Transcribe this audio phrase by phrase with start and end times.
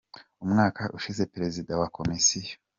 [0.43, 2.53] Umwaka ushize Perezida wa Komisiyo.